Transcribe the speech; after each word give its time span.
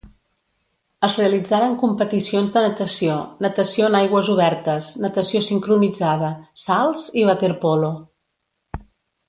Es 1.07 1.17
realitzaren 1.19 1.75
competicions 1.83 2.53
de 2.55 2.63
natació, 2.67 3.19
natació 3.47 3.91
en 3.91 3.99
aigües 4.01 4.33
obertes, 4.37 4.89
natació 5.05 5.43
sincronitzada, 5.51 6.31
salts 6.67 7.07
i 7.23 7.27
waterpolo. 7.31 7.93